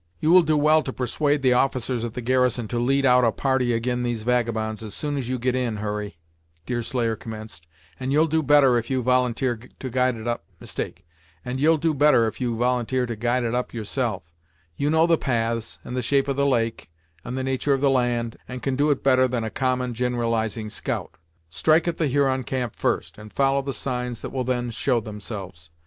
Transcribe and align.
"You 0.19 0.31
will 0.31 0.41
do 0.41 0.57
well 0.57 0.81
to 0.81 0.91
persuade 0.91 1.43
the 1.43 1.53
officers 1.53 2.03
at 2.03 2.13
the 2.13 2.23
garrison 2.23 2.67
to 2.69 2.79
lead 2.79 3.05
out 3.05 3.23
a 3.23 3.31
party 3.31 3.71
ag'in 3.71 4.01
these 4.01 4.23
vagabonds 4.23 4.81
as 4.81 4.95
soon 4.95 5.15
as 5.15 5.29
you 5.29 5.37
git 5.37 5.53
in, 5.55 5.75
Hurry," 5.75 6.17
Deerslayer 6.65 7.15
commenced; 7.15 7.67
"and 7.99 8.11
you'll 8.11 8.25
do 8.25 8.41
better 8.41 8.79
if 8.79 8.89
you 8.89 9.03
volunteer 9.03 9.57
to 9.77 9.89
guide 9.91 10.15
it 10.15 10.27
up 10.27 10.41
yourself. 13.75 14.33
You 14.75 14.89
know 14.89 15.05
the 15.05 15.17
paths, 15.19 15.77
and 15.83 15.95
the 15.95 16.01
shape 16.01 16.27
of 16.27 16.35
the 16.35 16.47
lake, 16.47 16.89
and 17.23 17.37
the 17.37 17.43
natur' 17.43 17.73
of 17.73 17.81
the 17.81 17.91
land, 17.91 18.37
and 18.47 18.63
can 18.63 18.75
do 18.75 18.89
it 18.89 19.03
better 19.03 19.27
than 19.27 19.43
a 19.43 19.51
common, 19.51 19.93
gin'ralizing 19.93 20.71
scout. 20.71 21.13
Strike 21.51 21.87
at 21.87 21.99
the 21.99 22.07
Huron 22.07 22.43
camp 22.43 22.75
first, 22.75 23.19
and 23.19 23.31
follow 23.31 23.61
the 23.61 23.71
signs 23.71 24.21
that 24.21 24.31
will 24.31 24.45
then 24.45 24.71
show 24.71 24.99
themselves. 24.99 25.69